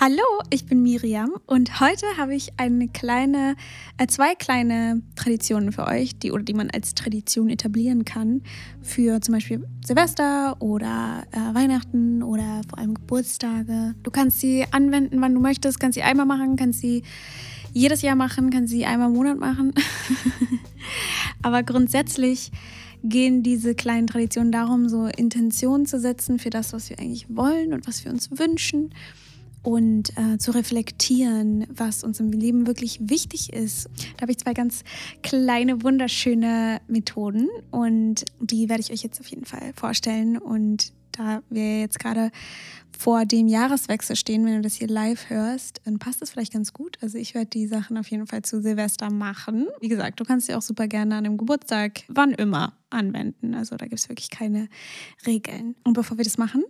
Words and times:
Hallo, 0.00 0.22
ich 0.50 0.64
bin 0.64 0.84
Miriam 0.84 1.32
und 1.46 1.80
heute 1.80 2.06
habe 2.16 2.32
ich 2.32 2.52
eine 2.56 2.86
kleine, 2.86 3.56
äh, 3.96 4.06
zwei 4.06 4.36
kleine 4.36 5.02
Traditionen 5.16 5.72
für 5.72 5.88
euch, 5.88 6.16
die 6.16 6.30
oder 6.30 6.44
die 6.44 6.54
man 6.54 6.70
als 6.70 6.94
Tradition 6.94 7.50
etablieren 7.50 8.04
kann 8.04 8.42
für 8.80 9.20
zum 9.20 9.34
Beispiel 9.34 9.66
Silvester 9.84 10.54
oder 10.62 11.24
äh, 11.32 11.52
Weihnachten 11.52 12.22
oder 12.22 12.60
vor 12.68 12.78
allem 12.78 12.94
Geburtstage. 12.94 13.96
Du 14.04 14.12
kannst 14.12 14.38
sie 14.38 14.66
anwenden, 14.70 15.20
wann 15.20 15.34
du 15.34 15.40
möchtest, 15.40 15.80
kannst 15.80 15.96
sie 15.96 16.04
einmal 16.04 16.26
machen, 16.26 16.54
kannst 16.54 16.78
sie 16.78 17.02
jedes 17.72 18.00
Jahr 18.00 18.14
machen, 18.14 18.50
kannst 18.50 18.70
sie 18.70 18.86
einmal 18.86 19.08
im 19.08 19.16
Monat 19.16 19.40
machen. 19.40 19.74
Aber 21.42 21.64
grundsätzlich 21.64 22.52
gehen 23.02 23.42
diese 23.42 23.74
kleinen 23.74 24.06
Traditionen 24.06 24.52
darum, 24.52 24.88
so 24.88 25.06
Intentionen 25.06 25.86
zu 25.86 25.98
setzen 25.98 26.38
für 26.38 26.50
das, 26.50 26.72
was 26.72 26.88
wir 26.88 27.00
eigentlich 27.00 27.26
wollen 27.28 27.72
und 27.72 27.88
was 27.88 28.04
wir 28.04 28.12
uns 28.12 28.30
wünschen 28.30 28.90
und 29.62 30.16
äh, 30.16 30.38
zu 30.38 30.52
reflektieren, 30.52 31.66
was 31.70 32.04
uns 32.04 32.20
im 32.20 32.30
Leben 32.30 32.66
wirklich 32.66 32.98
wichtig 33.02 33.52
ist. 33.52 33.88
Da 34.16 34.22
habe 34.22 34.32
ich 34.32 34.38
zwei 34.38 34.54
ganz 34.54 34.84
kleine, 35.22 35.82
wunderschöne 35.82 36.80
Methoden 36.88 37.48
und 37.70 38.24
die 38.40 38.68
werde 38.68 38.82
ich 38.82 38.92
euch 38.92 39.02
jetzt 39.02 39.20
auf 39.20 39.26
jeden 39.28 39.44
Fall 39.44 39.72
vorstellen. 39.74 40.38
Und 40.38 40.92
da 41.12 41.42
wir 41.50 41.80
jetzt 41.80 41.98
gerade 41.98 42.30
vor 42.96 43.26
dem 43.26 43.46
Jahreswechsel 43.46 44.16
stehen, 44.16 44.44
wenn 44.44 44.56
du 44.56 44.60
das 44.60 44.74
hier 44.74 44.88
live 44.88 45.30
hörst, 45.30 45.80
dann 45.84 45.98
passt 45.98 46.20
das 46.20 46.30
vielleicht 46.30 46.52
ganz 46.52 46.72
gut. 46.72 46.98
Also 47.00 47.16
ich 47.18 47.34
werde 47.34 47.50
die 47.50 47.66
Sachen 47.66 47.96
auf 47.96 48.10
jeden 48.10 48.26
Fall 48.26 48.42
zu 48.42 48.60
Silvester 48.60 49.10
machen. 49.10 49.68
Wie 49.80 49.88
gesagt, 49.88 50.18
du 50.18 50.24
kannst 50.24 50.46
sie 50.46 50.54
auch 50.54 50.62
super 50.62 50.88
gerne 50.88 51.16
an 51.16 51.26
einem 51.26 51.38
Geburtstag, 51.38 52.02
wann 52.08 52.32
immer, 52.32 52.76
anwenden. 52.90 53.54
Also 53.54 53.76
da 53.76 53.86
gibt 53.86 54.00
es 54.00 54.08
wirklich 54.08 54.30
keine 54.30 54.68
Regeln. 55.26 55.76
Und 55.84 55.92
bevor 55.92 56.16
wir 56.16 56.24
das 56.24 56.38
machen, 56.38 56.64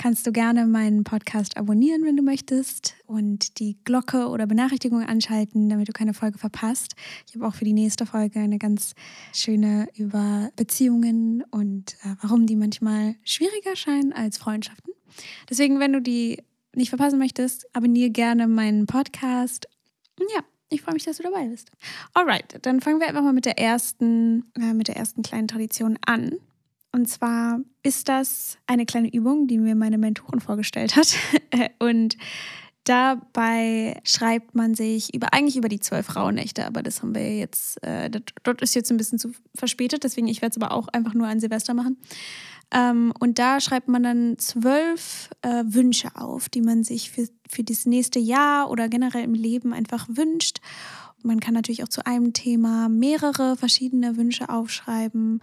kannst 0.00 0.26
du 0.26 0.32
gerne 0.32 0.66
meinen 0.66 1.04
Podcast 1.04 1.58
abonnieren, 1.58 2.04
wenn 2.04 2.16
du 2.16 2.22
möchtest 2.22 2.94
und 3.04 3.58
die 3.58 3.76
Glocke 3.84 4.28
oder 4.28 4.46
Benachrichtigung 4.46 5.02
anschalten, 5.02 5.68
damit 5.68 5.88
du 5.88 5.92
keine 5.92 6.14
Folge 6.14 6.38
verpasst. 6.38 6.94
Ich 7.28 7.34
habe 7.34 7.46
auch 7.46 7.54
für 7.54 7.66
die 7.66 7.74
nächste 7.74 8.06
Folge 8.06 8.40
eine 8.40 8.56
ganz 8.56 8.94
schöne 9.34 9.88
über 9.94 10.48
Beziehungen 10.56 11.44
und 11.50 11.96
äh, 12.02 12.14
warum 12.22 12.46
die 12.46 12.56
manchmal 12.56 13.16
schwieriger 13.24 13.76
scheinen 13.76 14.14
als 14.14 14.38
Freundschaften. 14.38 14.94
Deswegen, 15.50 15.80
wenn 15.80 15.92
du 15.92 16.00
die 16.00 16.42
nicht 16.74 16.88
verpassen 16.88 17.18
möchtest, 17.18 17.66
abonniere 17.76 18.08
gerne 18.08 18.48
meinen 18.48 18.86
Podcast. 18.86 19.68
Ja, 20.34 20.42
ich 20.70 20.80
freue 20.80 20.94
mich, 20.94 21.04
dass 21.04 21.18
du 21.18 21.24
dabei 21.24 21.46
bist. 21.46 21.72
Alright, 22.14 22.58
dann 22.62 22.80
fangen 22.80 23.00
wir 23.00 23.08
einfach 23.08 23.22
mal 23.22 23.34
mit 23.34 23.44
der 23.44 23.58
ersten, 23.58 24.50
äh, 24.58 24.72
mit 24.72 24.88
der 24.88 24.96
ersten 24.96 25.20
kleinen 25.20 25.46
Tradition 25.46 25.98
an. 26.06 26.38
Und 26.92 27.08
zwar 27.08 27.60
ist 27.82 28.08
das 28.08 28.58
eine 28.66 28.84
kleine 28.84 29.12
Übung, 29.12 29.46
die 29.46 29.58
mir 29.58 29.74
meine 29.74 29.98
Mentorin 29.98 30.40
vorgestellt 30.40 30.96
hat. 30.96 31.14
Und 31.78 32.16
dabei 32.84 34.00
schreibt 34.04 34.54
man 34.54 34.74
sich 34.74 35.14
über 35.14 35.32
eigentlich 35.32 35.56
über 35.56 35.68
die 35.68 35.80
zwölf 35.80 36.06
Frauennächte, 36.06 36.66
aber 36.66 36.82
das 36.82 37.02
haben 37.02 37.14
wir 37.14 37.36
jetzt, 37.36 37.82
äh, 37.84 38.10
dort 38.42 38.62
ist 38.62 38.74
jetzt 38.74 38.90
ein 38.90 38.96
bisschen 38.96 39.18
zu 39.18 39.32
verspätet, 39.54 40.02
deswegen 40.02 40.26
ich 40.26 40.42
werde 40.42 40.56
es 40.56 40.62
aber 40.62 40.74
auch 40.74 40.88
einfach 40.88 41.14
nur 41.14 41.28
an 41.28 41.40
Silvester 41.40 41.74
machen. 41.74 41.98
Ähm, 42.72 43.12
und 43.18 43.38
da 43.38 43.60
schreibt 43.60 43.88
man 43.88 44.02
dann 44.02 44.38
zwölf 44.38 45.30
äh, 45.42 45.64
Wünsche 45.66 46.14
auf, 46.14 46.48
die 46.48 46.62
man 46.62 46.84
sich 46.84 47.10
für, 47.10 47.28
für 47.48 47.64
das 47.64 47.86
nächste 47.86 48.18
Jahr 48.18 48.70
oder 48.70 48.88
generell 48.88 49.24
im 49.24 49.34
Leben 49.34 49.72
einfach 49.72 50.06
wünscht. 50.08 50.60
Man 51.22 51.40
kann 51.40 51.54
natürlich 51.54 51.82
auch 51.82 51.88
zu 51.88 52.06
einem 52.06 52.32
Thema 52.32 52.88
mehrere 52.88 53.56
verschiedene 53.56 54.16
Wünsche 54.16 54.48
aufschreiben 54.48 55.42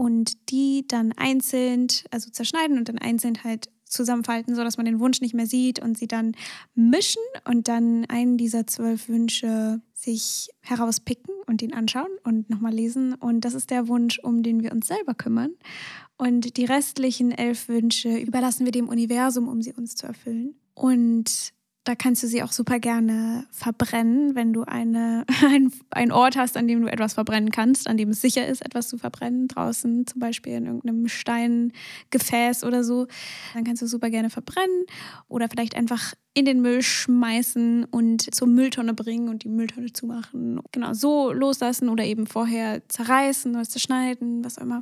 und 0.00 0.48
die 0.48 0.86
dann 0.88 1.12
einzeln, 1.12 1.86
also 2.10 2.30
zerschneiden 2.30 2.78
und 2.78 2.88
dann 2.88 2.96
einzeln 2.96 3.44
halt 3.44 3.68
zusammenfalten, 3.84 4.54
sodass 4.54 4.78
man 4.78 4.86
den 4.86 4.98
Wunsch 4.98 5.20
nicht 5.20 5.34
mehr 5.34 5.44
sieht 5.44 5.78
und 5.78 5.98
sie 5.98 6.08
dann 6.08 6.32
mischen 6.74 7.20
und 7.44 7.68
dann 7.68 8.06
einen 8.06 8.38
dieser 8.38 8.66
zwölf 8.66 9.10
Wünsche 9.10 9.82
sich 9.92 10.48
herauspicken 10.62 11.34
und 11.46 11.60
ihn 11.60 11.74
anschauen 11.74 12.08
und 12.24 12.48
nochmal 12.48 12.72
lesen. 12.72 13.12
Und 13.12 13.44
das 13.44 13.52
ist 13.52 13.68
der 13.68 13.88
Wunsch, 13.88 14.18
um 14.20 14.42
den 14.42 14.62
wir 14.62 14.72
uns 14.72 14.86
selber 14.86 15.12
kümmern. 15.12 15.52
Und 16.16 16.56
die 16.56 16.64
restlichen 16.64 17.30
elf 17.30 17.68
Wünsche 17.68 18.16
überlassen 18.16 18.64
wir 18.64 18.72
dem 18.72 18.88
Universum, 18.88 19.48
um 19.48 19.60
sie 19.60 19.74
uns 19.74 19.96
zu 19.96 20.06
erfüllen. 20.06 20.54
Und 20.72 21.52
da 21.84 21.94
kannst 21.94 22.22
du 22.22 22.26
sie 22.26 22.42
auch 22.42 22.52
super 22.52 22.78
gerne 22.78 23.46
verbrennen, 23.50 24.34
wenn 24.34 24.52
du 24.52 24.64
eine, 24.64 25.24
ein, 25.46 25.72
ein 25.90 26.12
Ort 26.12 26.36
hast, 26.36 26.56
an 26.56 26.68
dem 26.68 26.82
du 26.82 26.88
etwas 26.88 27.14
verbrennen 27.14 27.50
kannst, 27.50 27.88
an 27.88 27.96
dem 27.96 28.10
es 28.10 28.20
sicher 28.20 28.46
ist, 28.46 28.64
etwas 28.64 28.88
zu 28.88 28.98
verbrennen, 28.98 29.48
draußen 29.48 30.06
zum 30.06 30.20
Beispiel 30.20 30.54
in 30.54 30.66
irgendeinem 30.66 31.08
Steingefäß 31.08 32.64
oder 32.64 32.84
so. 32.84 33.06
Dann 33.54 33.64
kannst 33.64 33.82
du 33.82 33.86
super 33.86 34.10
gerne 34.10 34.30
verbrennen 34.30 34.84
oder 35.28 35.48
vielleicht 35.48 35.74
einfach 35.74 36.14
in 36.32 36.44
den 36.44 36.60
Müll 36.62 36.82
schmeißen 36.82 37.84
und 37.84 38.32
zur 38.34 38.46
Mülltonne 38.46 38.94
bringen 38.94 39.28
und 39.28 39.42
die 39.42 39.48
Mülltonne 39.48 39.92
zumachen. 39.92 40.60
Genau, 40.70 40.92
so 40.92 41.32
loslassen 41.32 41.88
oder 41.88 42.04
eben 42.04 42.26
vorher 42.26 42.82
zerreißen 42.88 43.54
oder 43.54 43.64
zerschneiden, 43.64 44.44
was 44.44 44.58
auch 44.58 44.62
immer. 44.62 44.80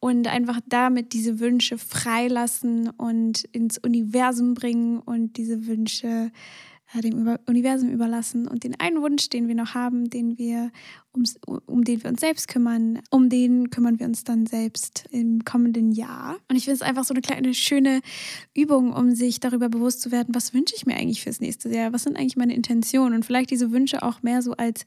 Und 0.00 0.26
einfach 0.26 0.60
damit 0.66 1.12
diese 1.12 1.38
Wünsche 1.38 1.78
freilassen 1.78 2.90
und 2.90 3.44
ins 3.52 3.78
Universum 3.78 4.54
bringen 4.54 4.98
und 4.98 5.36
diese 5.36 5.66
Wünsche 5.66 6.32
dem 6.94 7.36
Universum 7.46 7.90
überlassen. 7.90 8.48
Und 8.48 8.64
den 8.64 8.78
einen 8.80 9.02
Wunsch, 9.02 9.28
den 9.28 9.48
wir 9.48 9.54
noch 9.54 9.74
haben, 9.74 10.10
den 10.10 10.38
wir 10.38 10.70
ums, 11.14 11.38
um 11.66 11.84
den 11.84 12.02
wir 12.02 12.10
uns 12.10 12.20
selbst 12.20 12.48
kümmern, 12.48 13.00
um 13.10 13.28
den 13.28 13.70
kümmern 13.70 13.98
wir 13.98 14.06
uns 14.06 14.24
dann 14.24 14.46
selbst 14.46 15.04
im 15.10 15.44
kommenden 15.44 15.92
Jahr. 15.92 16.36
Und 16.48 16.56
ich 16.56 16.64
finde 16.64 16.76
es 16.76 16.82
einfach 16.82 17.04
so 17.04 17.14
eine 17.14 17.20
kleine 17.20 17.54
schöne 17.54 18.00
Übung, 18.54 18.92
um 18.92 19.14
sich 19.14 19.40
darüber 19.40 19.68
bewusst 19.68 20.00
zu 20.00 20.10
werden, 20.10 20.34
was 20.34 20.54
wünsche 20.54 20.74
ich 20.76 20.86
mir 20.86 20.96
eigentlich 20.96 21.22
fürs 21.22 21.40
nächste 21.40 21.68
Jahr, 21.68 21.92
was 21.92 22.04
sind 22.04 22.16
eigentlich 22.16 22.36
meine 22.36 22.54
Intentionen? 22.54 23.14
Und 23.16 23.24
vielleicht 23.24 23.50
diese 23.50 23.70
Wünsche 23.70 24.02
auch 24.02 24.22
mehr 24.22 24.42
so 24.42 24.52
als 24.52 24.84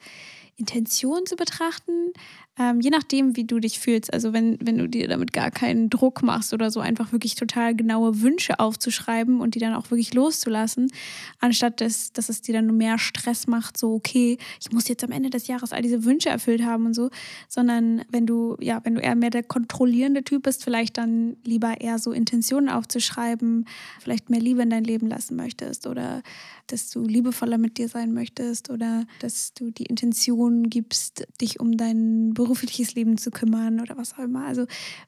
Intention 0.58 1.26
zu 1.26 1.36
betrachten, 1.36 2.14
ähm, 2.60 2.82
je 2.82 2.90
nachdem, 2.90 3.38
wie 3.38 3.46
du 3.46 3.60
dich 3.60 3.80
fühlst. 3.80 4.14
Also 4.14 4.34
wenn, 4.34 4.58
wenn 4.62 4.78
du 4.78 4.88
dir 4.88 5.08
damit 5.08 5.32
gar 5.32 5.52
keinen 5.52 5.90
Druck 5.90 6.22
machst 6.22 6.54
oder 6.54 6.70
so, 6.70 6.82
einfach 6.82 7.12
wirklich 7.14 7.36
total 7.36 7.76
genaue 7.76 8.22
Wünsche 8.22 8.60
aufzuschreiben 8.60 9.40
und 9.40 9.56
die 9.56 9.60
dann 9.60 9.74
auch 9.74 9.90
wirklich 9.90 10.14
loszulassen, 10.14 10.92
anstatt 11.40 11.80
dass, 11.80 12.12
dass 12.12 12.28
es 12.28 12.42
dir 12.42 12.54
dann 12.54 12.68
nur 12.68 12.76
mehr 12.76 12.98
Stress 12.98 13.48
macht, 13.48 13.78
so, 13.78 13.94
okay, 13.94 14.38
ich 14.60 14.72
muss 14.72 14.90
jetzt 14.90 15.04
am 15.04 15.12
Ende 15.12 15.30
des 15.30 15.48
Jahres 15.48 15.72
all 15.72 15.82
diese 15.82 16.04
Wünsche 16.04 16.30
erfüllt 16.30 16.64
haben 16.64 16.86
und 16.88 16.94
so, 16.94 17.10
sondern 17.48 18.04
wenn 18.12 18.26
du, 18.26 18.58
ja, 18.60 18.82
wenn 18.84 18.96
du 18.96 19.02
eher 19.02 19.16
mehr 19.16 19.30
der 19.30 19.44
kontrollierende 19.44 20.24
Typ 20.24 20.44
bist, 20.44 20.64
vielleicht 20.64 20.98
dann 20.98 21.38
lieber 21.46 21.80
eher 21.80 22.00
so 22.00 22.12
Intentionen 22.12 22.70
aufzuschreiben, 22.70 23.66
vielleicht 24.00 24.30
mehr 24.30 24.42
Liebe 24.42 24.62
in 24.62 24.70
dein 24.70 24.84
Leben 24.84 25.08
lassen 25.08 25.38
möchtest 25.38 25.88
oder 25.88 26.22
dass 26.68 26.90
du 26.90 27.04
liebevoller 27.04 27.58
mit 27.58 27.78
dir 27.78 27.88
sein 27.88 28.14
möchtest 28.14 28.70
oder 28.70 29.06
dass 29.20 29.54
du 29.54 29.72
die 29.72 29.86
Intention 29.86 30.41
gibst, 30.50 31.25
dich 31.40 31.59
um 31.59 31.78
dein 31.78 32.34
berufliches 32.34 32.96
Leben 32.96 33.18
zu 33.18 33.31
kümmern 33.31 33.79
oder 33.79 33.97
was 33.97 34.13
auch 34.13 34.19
immer. 34.19 34.46
Also 34.46 34.66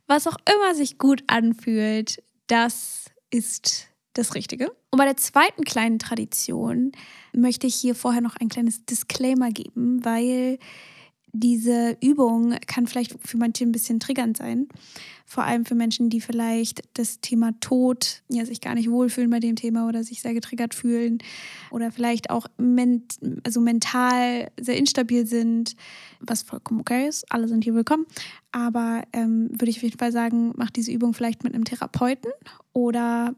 was 0.08 0.28
auch 0.28 0.38
immer 0.48 0.76
sich 0.76 0.98
gut 0.98 1.24
anfühlt, 1.28 2.24
das 2.48 3.06
ist 3.30 3.88
das 4.14 4.36
Richtige. 4.36 4.72
Und 4.92 4.98
bei 4.98 5.06
der 5.06 5.18
zweiten 5.18 5.64
kleinen 5.64 6.00
Tradition 6.00 6.92
möchte 7.34 7.68
ich 7.68 7.76
hier 7.76 7.96
vorher 7.96 8.22
noch 8.22 8.36
ein 8.36 8.50
kleines 8.50 8.86
Disclaimer 8.86 9.50
geben, 9.50 10.06
weil 10.06 10.60
diese 11.36 11.98
Übung 12.00 12.56
kann 12.68 12.86
vielleicht 12.86 13.16
für 13.28 13.38
manche 13.38 13.66
ein 13.66 13.72
bisschen 13.72 14.00
triggernd 14.00 14.38
sein. 14.38 14.68
Vor 15.26 15.44
allem 15.44 15.66
für 15.66 15.74
Menschen, 15.74 16.12
die 16.12 16.22
vielleicht 16.22 16.84
das 16.94 17.22
Thema 17.22 17.60
Tod, 17.60 18.22
ja, 18.30 18.46
sich 18.46 18.62
gar 18.62 18.76
nicht 18.76 18.90
wohlfühlen 18.90 19.32
bei 19.32 19.40
dem 19.40 19.56
Thema 19.56 19.88
oder 19.88 20.04
sich 20.04 20.22
sehr 20.22 20.36
getriggert 20.36 20.76
fühlen 20.76 21.18
oder 21.72 21.92
vielleicht 21.92 22.30
auch 22.30 22.46
ment 22.58 23.18
also 23.44 23.62
mental 23.62 24.52
sehr 24.60 24.78
instabil 24.78 25.26
sind, 25.26 25.76
was 26.20 26.44
vollkommen 26.44 26.82
okay 26.82 27.08
ist. 27.08 27.26
Alle 27.32 27.48
sind 27.48 27.64
hier 27.64 27.74
willkommen. 27.74 28.06
Aber 28.52 29.04
ähm, 29.12 29.50
würde 29.52 29.72
ich 29.72 29.78
auf 29.78 29.84
jeden 29.84 29.98
Fall 29.98 30.12
sagen, 30.12 30.54
mach 30.56 30.70
diese 30.70 30.92
Übung 30.92 31.16
vielleicht 31.16 31.44
mit 31.44 31.56
einem 31.56 31.66
Therapeuten 31.66 32.32
oder 32.74 33.34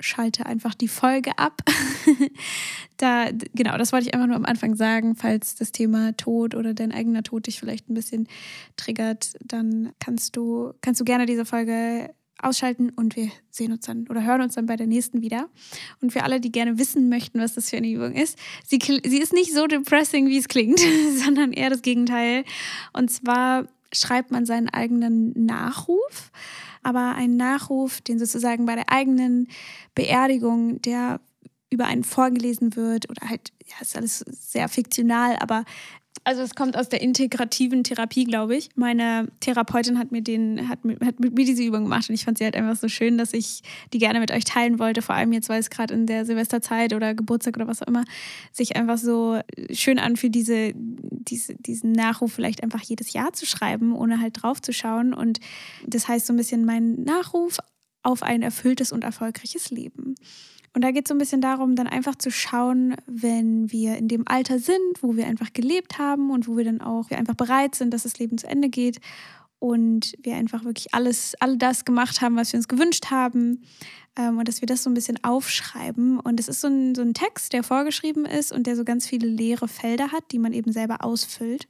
schalte 0.00 0.46
einfach 0.46 0.74
die 0.74 0.88
Folge 0.88 1.38
ab. 1.38 1.62
da, 2.96 3.28
genau, 3.54 3.76
das 3.78 3.92
wollte 3.92 4.06
ich 4.06 4.14
einfach 4.14 4.26
nur 4.26 4.36
am 4.36 4.44
Anfang 4.44 4.74
sagen. 4.74 5.14
Falls 5.16 5.54
das 5.54 5.72
Thema 5.72 6.16
Tod 6.16 6.54
oder 6.54 6.74
dein 6.74 6.92
eigener 6.92 7.22
Tod 7.22 7.46
dich 7.46 7.60
vielleicht 7.60 7.88
ein 7.88 7.94
bisschen 7.94 8.28
triggert, 8.76 9.34
dann 9.44 9.92
kannst 10.00 10.36
du, 10.36 10.72
kannst 10.80 11.00
du 11.00 11.04
gerne 11.04 11.26
diese 11.26 11.44
Folge 11.44 12.10
ausschalten 12.42 12.90
und 12.90 13.16
wir 13.16 13.30
sehen 13.50 13.72
uns 13.72 13.86
dann 13.86 14.06
oder 14.08 14.24
hören 14.24 14.42
uns 14.42 14.54
dann 14.54 14.66
bei 14.66 14.76
der 14.76 14.86
nächsten 14.86 15.22
wieder. 15.22 15.48
Und 16.00 16.12
für 16.12 16.24
alle, 16.24 16.40
die 16.40 16.52
gerne 16.52 16.78
wissen 16.78 17.08
möchten, 17.08 17.40
was 17.40 17.54
das 17.54 17.70
für 17.70 17.76
eine 17.76 17.88
Übung 17.88 18.14
ist, 18.14 18.38
sie, 18.66 18.78
sie 18.80 19.18
ist 19.18 19.32
nicht 19.32 19.54
so 19.54 19.66
depressing, 19.66 20.26
wie 20.28 20.38
es 20.38 20.48
klingt, 20.48 20.80
sondern 21.24 21.52
eher 21.52 21.70
das 21.70 21.82
Gegenteil. 21.82 22.44
Und 22.92 23.10
zwar 23.10 23.68
schreibt 23.92 24.30
man 24.30 24.46
seinen 24.46 24.68
eigenen 24.68 25.32
Nachruf 25.46 26.30
aber 26.82 27.14
ein 27.14 27.36
Nachruf, 27.36 28.00
den 28.00 28.18
sozusagen 28.18 28.66
bei 28.66 28.74
der 28.74 28.90
eigenen 28.90 29.48
Beerdigung, 29.94 30.80
der 30.82 31.20
über 31.70 31.86
einen 31.86 32.04
vorgelesen 32.04 32.76
wird 32.76 33.08
oder 33.08 33.28
halt, 33.28 33.52
ja, 33.64 33.76
ist 33.80 33.96
alles 33.96 34.18
sehr 34.18 34.68
fiktional, 34.68 35.36
aber 35.36 35.64
also 36.24 36.42
es 36.42 36.54
kommt 36.54 36.76
aus 36.76 36.88
der 36.88 37.00
integrativen 37.00 37.82
Therapie, 37.82 38.24
glaube 38.24 38.56
ich. 38.56 38.70
Meine 38.76 39.28
Therapeutin 39.40 39.98
hat 39.98 40.12
mir 40.12 40.22
den, 40.22 40.68
hat 40.68 40.78
hat 41.04 41.18
mit 41.18 41.34
mir 41.34 41.44
diese 41.44 41.64
Übung 41.64 41.84
gemacht 41.84 42.08
und 42.08 42.14
ich 42.14 42.24
fand 42.24 42.38
sie 42.38 42.44
halt 42.44 42.54
einfach 42.54 42.76
so 42.76 42.88
schön, 42.88 43.18
dass 43.18 43.32
ich 43.32 43.62
die 43.92 43.98
gerne 43.98 44.20
mit 44.20 44.30
euch 44.30 44.44
teilen 44.44 44.78
wollte. 44.78 45.02
Vor 45.02 45.16
allem 45.16 45.32
jetzt, 45.32 45.48
weil 45.48 45.58
es 45.58 45.70
gerade 45.70 45.94
in 45.94 46.06
der 46.06 46.24
Silvesterzeit 46.24 46.92
oder 46.92 47.14
Geburtstag 47.14 47.56
oder 47.56 47.66
was 47.66 47.82
auch 47.82 47.88
immer 47.88 48.04
sich 48.52 48.76
einfach 48.76 48.98
so 48.98 49.40
schön 49.72 49.98
anfühlt, 49.98 50.34
diese, 50.34 50.72
diese, 50.74 51.54
diesen 51.56 51.92
Nachruf 51.92 52.32
vielleicht 52.32 52.62
einfach 52.62 52.82
jedes 52.82 53.12
Jahr 53.12 53.32
zu 53.32 53.44
schreiben, 53.44 53.92
ohne 53.92 54.20
halt 54.20 54.42
drauf 54.42 54.62
zu 54.62 54.72
schauen. 54.72 55.14
Und 55.14 55.40
das 55.86 56.06
heißt 56.06 56.26
so 56.26 56.32
ein 56.32 56.36
bisschen 56.36 56.64
mein 56.64 57.02
Nachruf 57.02 57.58
auf 58.04 58.22
ein 58.22 58.42
erfülltes 58.42 58.92
und 58.92 59.02
erfolgreiches 59.02 59.70
Leben. 59.70 60.14
Und 60.74 60.82
da 60.82 60.90
geht 60.90 61.04
es 61.04 61.08
so 61.08 61.14
ein 61.14 61.18
bisschen 61.18 61.42
darum, 61.42 61.76
dann 61.76 61.86
einfach 61.86 62.16
zu 62.16 62.30
schauen, 62.30 62.96
wenn 63.06 63.70
wir 63.70 63.96
in 63.98 64.08
dem 64.08 64.26
Alter 64.26 64.58
sind, 64.58 65.02
wo 65.02 65.16
wir 65.16 65.26
einfach 65.26 65.52
gelebt 65.52 65.98
haben 65.98 66.30
und 66.30 66.48
wo 66.48 66.56
wir 66.56 66.64
dann 66.64 66.80
auch 66.80 67.10
wir 67.10 67.18
einfach 67.18 67.34
bereit 67.34 67.74
sind, 67.74 67.92
dass 67.92 68.04
das 68.04 68.18
Leben 68.18 68.38
zu 68.38 68.46
Ende 68.46 68.70
geht 68.70 68.98
und 69.58 70.14
wir 70.22 70.34
einfach 70.34 70.64
wirklich 70.64 70.94
alles, 70.94 71.34
all 71.40 71.56
das 71.58 71.84
gemacht 71.84 72.20
haben, 72.20 72.36
was 72.36 72.52
wir 72.52 72.58
uns 72.58 72.68
gewünscht 72.68 73.10
haben 73.10 73.62
ähm, 74.16 74.38
und 74.38 74.48
dass 74.48 74.60
wir 74.60 74.66
das 74.66 74.82
so 74.82 74.90
ein 74.90 74.94
bisschen 74.94 75.22
aufschreiben. 75.22 76.18
Und 76.18 76.40
es 76.40 76.48
ist 76.48 76.62
so 76.62 76.68
ein, 76.68 76.94
so 76.94 77.02
ein 77.02 77.14
Text, 77.14 77.52
der 77.52 77.62
vorgeschrieben 77.62 78.24
ist 78.24 78.50
und 78.50 78.66
der 78.66 78.74
so 78.74 78.84
ganz 78.84 79.06
viele 79.06 79.28
leere 79.28 79.68
Felder 79.68 80.10
hat, 80.10 80.24
die 80.32 80.38
man 80.38 80.52
eben 80.52 80.72
selber 80.72 81.04
ausfüllt. 81.04 81.68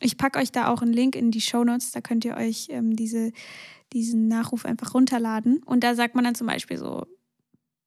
Ich 0.00 0.16
packe 0.16 0.38
euch 0.38 0.52
da 0.52 0.68
auch 0.68 0.80
einen 0.80 0.92
Link 0.92 1.16
in 1.16 1.30
die 1.30 1.40
Show 1.40 1.64
Notes, 1.64 1.90
da 1.90 2.00
könnt 2.00 2.24
ihr 2.24 2.36
euch 2.36 2.68
ähm, 2.70 2.96
diese, 2.96 3.32
diesen 3.92 4.26
Nachruf 4.26 4.64
einfach 4.64 4.94
runterladen. 4.94 5.62
Und 5.64 5.84
da 5.84 5.94
sagt 5.94 6.14
man 6.14 6.24
dann 6.24 6.34
zum 6.34 6.46
Beispiel 6.46 6.78
so, 6.78 7.06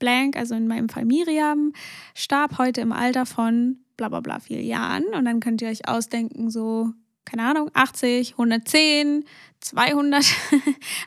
blank, 0.02 0.36
also 0.36 0.56
in 0.56 0.68
meinem 0.68 0.90
Fall 0.90 1.06
Miriam, 1.06 1.72
starb 2.14 2.58
heute 2.58 2.82
im 2.82 2.92
Alter 2.92 3.26
von 3.26 3.78
bla 3.96 4.10
bla 4.10 4.20
bla 4.20 4.40
vier 4.40 4.62
Jahren. 4.62 5.06
Und 5.14 5.24
dann 5.24 5.40
könnt 5.40 5.62
ihr 5.62 5.70
euch 5.70 5.88
ausdenken, 5.88 6.50
so, 6.50 6.90
keine 7.24 7.44
Ahnung, 7.44 7.72
80, 7.74 8.34
110, 8.34 9.24
200. 9.62 10.26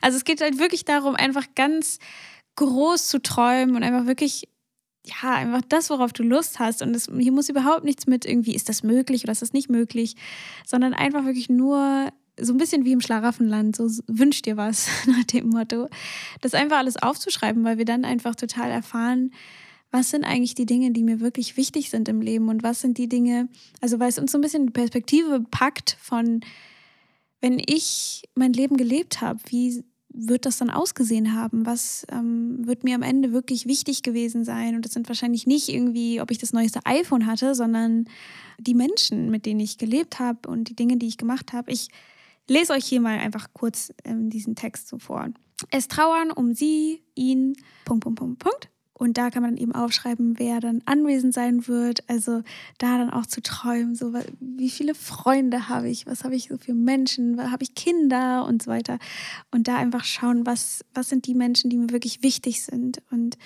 also 0.01 0.17
es 0.17 0.25
geht 0.25 0.41
halt 0.41 0.59
wirklich 0.59 0.87
darum, 0.87 1.17
einfach 1.17 1.47
ganz 1.55 1.99
groß 2.57 3.09
zu 3.09 3.21
träumen 3.21 3.77
und 3.77 3.83
einfach 3.83 4.07
wirklich 4.07 4.49
ja, 5.07 5.35
einfach 5.35 5.61
das, 5.69 5.91
worauf 5.91 6.15
du 6.15 6.23
Lust 6.23 6.59
hast. 6.59 6.81
Und 6.81 6.95
das, 6.95 7.09
hier 7.19 7.33
muss 7.33 7.51
überhaupt 7.51 7.85
nichts 7.85 8.07
mit 8.07 8.25
irgendwie, 8.25 8.55
ist 8.55 8.71
das 8.71 8.83
möglich 8.83 9.25
oder 9.25 9.33
ist 9.33 9.43
das 9.43 9.53
nicht 9.53 9.69
möglich, 9.69 10.17
sondern 10.65 10.95
einfach 10.95 11.27
wirklich 11.27 11.51
nur 11.51 12.09
so 12.41 12.53
ein 12.53 12.59
bisschen 12.59 12.85
wie 12.85 12.93
im 12.93 13.01
Schlaraffenland, 13.01 13.77
so 13.77 13.89
wünscht 14.07 14.47
dir 14.47 14.57
was 14.57 14.89
nach 15.07 15.25
dem 15.25 15.49
Motto, 15.49 15.89
das 16.41 16.55
einfach 16.55 16.79
alles 16.79 16.97
aufzuschreiben, 16.97 17.65
weil 17.65 17.79
wir 17.79 17.85
dann 17.85 18.05
einfach 18.05 18.35
total 18.35 18.71
erfahren, 18.71 19.33
was 19.91 20.11
sind 20.11 20.25
eigentlich 20.25 20.57
die 20.57 20.67
Dinge, 20.67 20.91
die 20.91 21.05
mir 21.05 21.21
wirklich 21.21 21.57
wichtig 21.57 21.89
sind 21.89 22.09
im 22.09 22.21
Leben 22.21 22.49
und 22.49 22.65
was 22.65 22.81
sind 22.81 22.99
die 22.99 23.09
Dinge, 23.09 23.49
also 23.81 24.01
weil 24.01 24.09
es 24.09 24.19
uns 24.19 24.33
so 24.33 24.39
ein 24.39 24.41
bisschen 24.41 24.67
die 24.67 24.73
Perspektive 24.73 25.45
packt 25.51 25.97
von, 26.01 26.41
wenn 27.41 27.63
ich 27.65 28.25
mein 28.35 28.53
Leben 28.53 28.77
gelebt 28.77 29.21
habe, 29.21 29.39
wie 29.47 29.85
wird 30.15 30.47
das 30.47 30.59
dann 30.59 30.71
ausgesehen 30.71 31.35
haben? 31.35 31.67
Was 31.67 32.07
ähm, 32.11 32.67
wird 32.67 32.85
mir 32.85 32.95
am 32.95 33.03
Ende 33.03 33.33
wirklich 33.33 33.67
wichtig 33.67 34.03
gewesen 34.03 34.45
sein? 34.45 34.77
Und 34.77 34.85
das 34.85 34.93
sind 34.93 35.09
wahrscheinlich 35.09 35.47
nicht 35.47 35.69
irgendwie, 35.69 36.21
ob 36.21 36.31
ich 36.31 36.39
das 36.39 36.53
neueste 36.53 36.81
iPhone 36.87 37.27
hatte, 37.27 37.55
sondern 37.55 38.07
die 38.59 38.75
Menschen, 38.75 39.31
mit 39.31 39.45
denen 39.45 39.61
ich 39.61 39.77
gelebt 39.77 40.21
habe 40.21 40.49
und 40.49 40.69
die 40.69 40.77
Dinge, 40.77 40.97
die 40.97 41.09
ich 41.09 41.19
gemacht 41.19 41.53
habe. 41.53 41.73
Ich 41.73 41.89
lese 42.49 42.73
euch 42.73 42.85
hier 42.85 43.01
mal 43.01 43.19
einfach 43.19 43.49
kurz 43.53 43.93
ähm, 44.05 44.31
diesen 44.31 44.55
Text 44.55 44.89
so 44.89 44.99
vor. 44.99 45.29
Es 45.71 45.89
trauern 45.89 46.31
um 46.31 46.55
sie, 46.55 47.03
ihn, 47.15 47.55
Punkt, 47.85 48.05
Punkt, 48.05 48.19
Punkt, 48.19 48.39
Punkt. 48.39 48.69
Und 48.97 49.19
da 49.19 49.31
kann 49.31 49.43
man 49.43 49.57
dann 49.57 49.63
eben 49.63 49.75
aufschreiben, 49.75 50.39
wer 50.39 50.61
dann 50.61 50.81
anwesend 50.85 51.35
sein 51.35 51.67
wird. 51.67 52.09
Also 52.09 52.43
da 52.79 52.97
dann 52.97 53.11
auch 53.11 53.27
zu 53.27 53.43
träumen, 53.43 53.97
so 53.97 54.15
wie 54.39 54.71
viele 54.71 54.95
Freunde 54.95 55.69
habe 55.69 55.89
ich, 55.89 56.07
was 56.07 56.23
habe 56.23 56.37
ich 56.37 56.49
so 56.49 56.57
für 56.59 56.75
Menschen, 56.75 57.51
habe 57.51 57.65
ich 57.65 57.75
Kinder 57.75 58.47
und 58.47 58.63
so 58.63 58.71
weiter. 58.71 58.99
Und 59.51 59.67
da 59.67 59.77
einfach 59.77 60.05
schauen, 60.05 60.47
was, 60.47 60.85
was 60.95 61.09
sind 61.09 61.27
die 61.27 61.35
Menschen, 61.35 61.71
die 61.71 61.77
mir 61.77 61.91
wirklich 61.91 62.23
wichtig 62.23 62.63
sind. 62.63 63.03
Und 63.11 63.37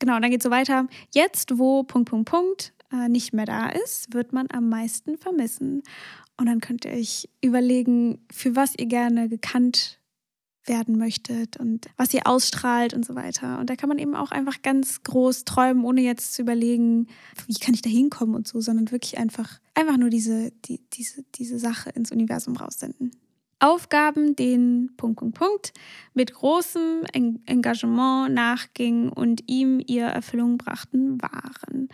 genau, 0.00 0.18
dann 0.18 0.30
geht 0.30 0.40
es 0.40 0.44
so 0.44 0.50
weiter. 0.50 0.88
Jetzt, 1.14 1.58
wo 1.58 1.84
Punkt, 1.84 2.10
Punkt, 2.10 2.28
Punkt 2.28 2.72
äh, 2.92 3.08
nicht 3.08 3.32
mehr 3.32 3.46
da 3.46 3.68
ist, 3.68 4.14
wird 4.14 4.32
man 4.32 4.46
am 4.50 4.68
meisten 4.68 5.18
vermissen. 5.18 5.82
Und 6.36 6.46
dann 6.46 6.60
könnt 6.60 6.84
ihr 6.84 6.92
euch 6.92 7.28
überlegen, 7.42 8.24
für 8.30 8.54
was 8.56 8.74
ihr 8.78 8.86
gerne 8.86 9.28
gekannt 9.28 9.98
werden 10.68 10.98
möchtet 10.98 11.56
und 11.56 11.86
was 11.96 12.12
ihr 12.14 12.26
ausstrahlt 12.26 12.94
und 12.94 13.04
so 13.04 13.14
weiter. 13.14 13.58
Und 13.58 13.70
da 13.70 13.76
kann 13.76 13.88
man 13.88 13.98
eben 13.98 14.14
auch 14.14 14.30
einfach 14.30 14.62
ganz 14.62 15.02
groß 15.02 15.44
träumen, 15.44 15.84
ohne 15.84 16.02
jetzt 16.02 16.34
zu 16.34 16.42
überlegen, 16.42 17.08
wie 17.46 17.54
kann 17.54 17.74
ich 17.74 17.82
da 17.82 17.90
hinkommen 17.90 18.34
und 18.34 18.46
so, 18.46 18.60
sondern 18.60 18.90
wirklich 18.90 19.18
einfach, 19.18 19.58
einfach 19.74 19.96
nur 19.96 20.10
diese, 20.10 20.52
die, 20.66 20.80
diese, 20.92 21.24
diese 21.34 21.58
Sache 21.58 21.90
ins 21.90 22.12
Universum 22.12 22.56
raussenden. 22.56 23.12
Aufgaben, 23.60 24.36
denen 24.36 24.94
Punkt, 24.96 25.18
Punkt, 25.18 25.38
Punkt 25.38 25.72
mit 26.14 26.32
großem 26.32 27.04
Engagement 27.12 28.32
nachgingen 28.32 29.08
und 29.08 29.42
ihm 29.46 29.82
ihr 29.84 30.06
Erfüllung 30.06 30.58
brachten, 30.58 31.20
waren. 31.20 31.88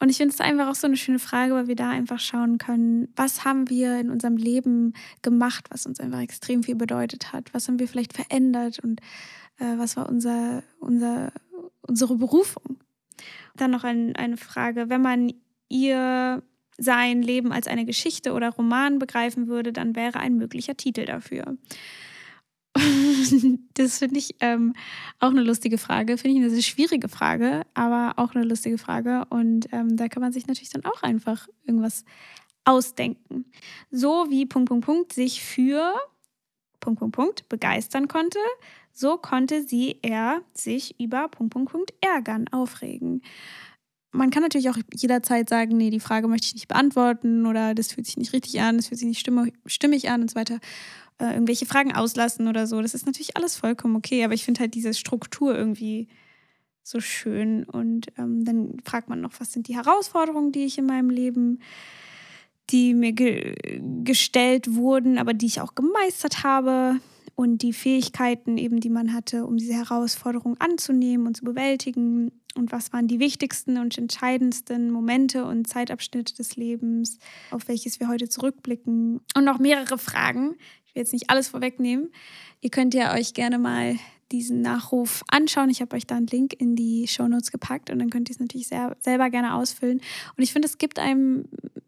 Und 0.00 0.10
ich 0.10 0.16
finde 0.16 0.34
es 0.34 0.40
einfach 0.40 0.68
auch 0.68 0.74
so 0.74 0.86
eine 0.86 0.96
schöne 0.96 1.18
Frage, 1.18 1.54
weil 1.54 1.68
wir 1.68 1.76
da 1.76 1.90
einfach 1.90 2.18
schauen 2.18 2.58
können, 2.58 3.08
was 3.16 3.44
haben 3.44 3.70
wir 3.70 3.98
in 3.98 4.10
unserem 4.10 4.36
Leben 4.36 4.94
gemacht, 5.22 5.66
was 5.70 5.86
uns 5.86 6.00
einfach 6.00 6.20
extrem 6.20 6.62
viel 6.62 6.74
bedeutet 6.74 7.32
hat, 7.32 7.52
was 7.54 7.68
haben 7.68 7.78
wir 7.78 7.88
vielleicht 7.88 8.12
verändert 8.12 8.78
und 8.80 9.00
äh, 9.58 9.78
was 9.78 9.96
war 9.96 10.08
unser, 10.08 10.62
unser, 10.78 11.32
unsere 11.82 12.16
Berufung. 12.16 12.78
Dann 13.56 13.70
noch 13.70 13.84
ein, 13.84 14.16
eine 14.16 14.36
Frage, 14.36 14.88
wenn 14.88 15.02
man 15.02 15.32
ihr 15.68 16.42
sein 16.78 17.22
Leben 17.22 17.52
als 17.52 17.66
eine 17.66 17.84
Geschichte 17.84 18.32
oder 18.32 18.50
Roman 18.50 18.98
begreifen 18.98 19.46
würde, 19.46 19.72
dann 19.72 19.94
wäre 19.96 20.18
ein 20.18 20.36
möglicher 20.36 20.76
Titel 20.76 21.04
dafür. 21.04 21.56
das 23.74 23.98
finde 23.98 24.18
ich 24.18 24.34
ähm, 24.40 24.74
auch 25.20 25.30
eine 25.30 25.42
lustige 25.42 25.78
Frage. 25.78 26.18
Finde 26.18 26.38
ich 26.38 26.44
eine 26.44 26.50
sehr 26.50 26.62
schwierige 26.62 27.08
Frage, 27.08 27.62
aber 27.74 28.14
auch 28.16 28.34
eine 28.34 28.44
lustige 28.44 28.78
Frage. 28.78 29.24
Und 29.30 29.68
ähm, 29.72 29.96
da 29.96 30.08
kann 30.08 30.22
man 30.22 30.32
sich 30.32 30.46
natürlich 30.46 30.70
dann 30.70 30.84
auch 30.84 31.02
einfach 31.02 31.48
irgendwas 31.64 32.04
ausdenken. 32.64 33.44
So 33.90 34.26
wie 34.30 34.46
Punkt, 34.46 34.68
Punkt, 34.68 34.86
Punkt 34.86 35.12
sich 35.12 35.42
für 35.42 35.94
Punkt, 36.80 36.98
Punkt, 36.98 37.16
Punkt 37.16 37.48
begeistern 37.48 38.08
konnte, 38.08 38.38
so 38.92 39.16
konnte 39.16 39.62
sie 39.62 39.98
er 40.02 40.42
sich 40.52 40.98
über 41.00 41.28
Punkt, 41.28 41.52
Punkt, 41.52 41.72
Punkt 41.72 41.94
ärgern, 42.00 42.46
aufregen. 42.48 43.22
Man 44.14 44.30
kann 44.30 44.42
natürlich 44.42 44.70
auch 44.70 44.78
jederzeit 44.94 45.48
sagen, 45.48 45.76
nee, 45.76 45.90
die 45.90 46.00
Frage 46.00 46.28
möchte 46.28 46.46
ich 46.46 46.54
nicht 46.54 46.68
beantworten 46.68 47.46
oder 47.46 47.74
das 47.74 47.92
fühlt 47.92 48.06
sich 48.06 48.16
nicht 48.16 48.32
richtig 48.32 48.60
an, 48.60 48.76
das 48.76 48.88
fühlt 48.88 49.00
sich 49.00 49.08
nicht 49.08 49.28
stimmig 49.66 50.08
an 50.08 50.22
und 50.22 50.30
so 50.30 50.36
weiter 50.36 50.60
äh, 51.18 51.32
irgendwelche 51.32 51.66
Fragen 51.66 51.92
auslassen 51.92 52.48
oder 52.48 52.66
so. 52.66 52.80
Das 52.80 52.94
ist 52.94 53.06
natürlich 53.06 53.36
alles 53.36 53.56
vollkommen 53.56 53.96
okay, 53.96 54.24
aber 54.24 54.34
ich 54.34 54.44
finde 54.44 54.60
halt 54.60 54.74
diese 54.74 54.94
Struktur 54.94 55.56
irgendwie 55.56 56.08
so 56.82 57.00
schön. 57.00 57.64
Und 57.64 58.08
ähm, 58.18 58.44
dann 58.44 58.76
fragt 58.84 59.08
man 59.08 59.20
noch, 59.20 59.32
was 59.38 59.52
sind 59.52 59.68
die 59.68 59.76
Herausforderungen, 59.76 60.52
die 60.52 60.64
ich 60.64 60.78
in 60.78 60.86
meinem 60.86 61.10
Leben, 61.10 61.60
die 62.70 62.94
mir 62.94 63.12
ge 63.12 63.54
gestellt 64.04 64.74
wurden, 64.74 65.18
aber 65.18 65.34
die 65.34 65.46
ich 65.46 65.60
auch 65.60 65.74
gemeistert 65.74 66.44
habe 66.44 67.00
und 67.34 67.62
die 67.62 67.72
Fähigkeiten 67.72 68.58
eben, 68.58 68.80
die 68.80 68.90
man 68.90 69.12
hatte, 69.12 69.46
um 69.46 69.56
diese 69.56 69.74
Herausforderungen 69.74 70.56
anzunehmen 70.60 71.26
und 71.26 71.36
zu 71.36 71.44
bewältigen. 71.44 72.30
Und 72.56 72.72
was 72.72 72.92
waren 72.92 73.08
die 73.08 73.18
wichtigsten 73.18 73.78
und 73.78 73.98
entscheidendsten 73.98 74.90
Momente 74.90 75.44
und 75.44 75.66
Zeitabschnitte 75.66 76.34
des 76.34 76.56
Lebens, 76.56 77.18
auf 77.50 77.68
welches 77.68 77.98
wir 78.00 78.08
heute 78.08 78.28
zurückblicken? 78.28 79.20
Und 79.36 79.44
noch 79.44 79.58
mehrere 79.58 79.98
Fragen, 79.98 80.56
will 80.94 81.02
jetzt 81.02 81.12
nicht 81.12 81.30
alles 81.30 81.48
vorwegnehmen. 81.48 82.10
Ihr 82.60 82.70
könnt 82.70 82.94
ja 82.94 83.14
euch 83.14 83.34
gerne 83.34 83.58
mal 83.58 83.96
diesen 84.32 84.62
Nachruf 84.62 85.22
anschauen. 85.28 85.70
Ich 85.70 85.80
habe 85.80 85.96
euch 85.96 86.06
da 86.06 86.16
einen 86.16 86.26
Link 86.26 86.54
in 86.58 86.76
die 86.76 87.06
Shownotes 87.06 87.50
gepackt 87.50 87.90
und 87.90 87.98
dann 87.98 88.10
könnt 88.10 88.28
ihr 88.28 88.34
es 88.34 88.40
natürlich 88.40 88.68
sehr, 88.68 88.96
selber 89.00 89.30
gerne 89.30 89.54
ausfüllen. 89.54 90.00
Und 90.36 90.42
ich 90.42 90.52
finde, 90.52 90.66
es 90.66 90.78
gibt 90.78 90.98
einem 90.98 91.44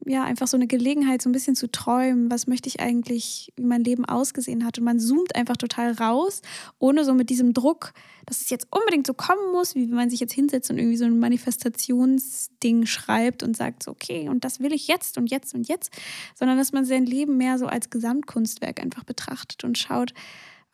ja 0.07 0.25
einfach 0.25 0.47
so 0.47 0.57
eine 0.57 0.67
Gelegenheit, 0.67 1.21
so 1.21 1.29
ein 1.29 1.33
bisschen 1.33 1.57
zu 1.57 1.71
träumen, 1.71 2.31
was 2.31 2.47
möchte 2.47 2.69
ich 2.69 2.81
eigentlich, 2.81 3.53
wie 3.57 3.65
mein 3.65 3.83
Leben 3.83 4.05
ausgesehen 4.05 4.65
hat. 4.65 4.79
Und 4.79 4.85
man 4.85 5.01
zoomt 5.01 5.35
einfach 5.35 5.57
total 5.57 5.93
raus, 5.93 6.43
ohne 6.79 7.05
so 7.05 7.13
mit 7.13 7.29
diesem 7.29 7.53
Druck, 7.53 7.93
dass 8.25 8.41
es 8.41 8.51
jetzt 8.51 8.69
unbedingt 8.71 9.07
so 9.07 9.15
kommen 9.15 9.53
muss, 9.53 9.75
wie 9.75 9.89
wenn 9.89 9.97
man 9.97 10.11
sich 10.11 10.21
jetzt 10.21 10.33
hinsetzt 10.33 10.71
und 10.71 10.79
irgendwie 10.79 10.97
so 10.97 11.05
ein 11.05 11.19
Manifestationsding 11.19 12.87
schreibt 12.87 13.43
und 13.43 13.57
sagt, 13.57 13.83
so, 13.83 13.91
okay, 13.91 14.29
und 14.29 14.45
das 14.45 14.61
will 14.61 14.73
ich 14.73 14.87
jetzt 14.87 15.19
und 15.19 15.31
jetzt 15.31 15.55
und 15.55 15.69
jetzt, 15.69 15.91
sondern 16.35 16.57
dass 16.57 16.73
man 16.73 16.85
sein 16.85 17.05
Leben 17.05 17.37
mehr 17.37 17.59
so 17.59 17.67
als 17.67 17.91
Gesamtkunstwerk 17.91 18.81
einfach 18.81 19.05
betrachtet 19.05 19.65
und 19.65 19.77
schaut, 19.77 20.15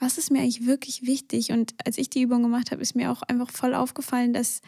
was 0.03 0.19
ist 0.19 0.33
mir 0.33 0.41
eigentlich 0.41 0.67
wirklich 0.67 1.07
wichtig? 1.07 1.53
Und 1.53 1.75
als 1.85 1.97
ich 1.97 2.11
die 2.11 2.23
Übung 2.23 2.43
gemacht 2.43 2.73
habe, 2.73 2.83
ist 2.83 2.97
mir 2.97 3.13
auch 3.13 3.23
einfach 3.23 3.51
voll 3.51 3.73
aufgefallen, 3.73 4.33
dass 4.33 4.61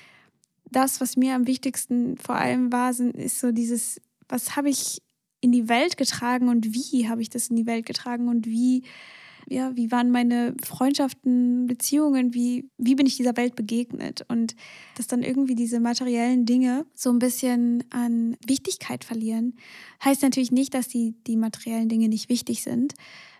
das, 0.71 1.01
was 1.01 1.17
mir 1.17 1.35
am 1.35 1.49
wichtigsten 1.49 2.17
vor 2.19 2.37
allem 2.37 2.73
war, 2.73 2.91
ist 2.91 3.41
so 3.41 3.51
dieses, 3.51 4.01
was 4.29 4.55
habe 4.55 4.71
ich 4.71 5.03
in 5.41 5.51
die 5.51 5.69
Welt 5.69 5.97
getragen 5.97 6.49
und 6.49 6.73
wie 6.73 7.09
habe 7.09 7.21
ich 7.21 7.31
das 7.31 7.49
in 7.49 7.57
die 7.57 7.67
Welt 7.67 7.85
getragen 7.85 8.29
und 8.29 8.47
wie 8.47 8.85
Ja, 9.47 9.77
wie 9.77 9.91
waren 9.91 10.11
meine 10.11 10.55
Freundschaften, 10.65 11.67
Beziehungen, 11.67 12.33
wie, 12.33 12.71
wie 12.79 12.95
bin 12.95 13.07
ich 13.07 13.17
dieser 13.17 13.37
Welt 13.37 13.57
begegnet? 13.57 14.25
Und 14.29 14.55
dass 14.97 15.07
dann 15.07 15.23
irgendwie 15.23 15.55
diese 15.55 15.81
materiellen 15.81 16.47
Dinge 16.47 16.87
so 16.95 17.11
ein 17.11 17.19
bisschen 17.19 17.85
an 17.91 18.37
Wichtigkeit 18.47 19.05
verlieren, 19.05 19.57
heißt 20.03 20.23
natürlich 20.23 20.51
nicht, 20.53 20.73
dass 20.73 20.89
die, 20.89 21.15
die 21.27 21.37
materiellen 21.37 21.89
Dinge 21.91 22.09
nicht 22.09 22.31
wichtig 22.31 22.63
sind. 22.63 22.95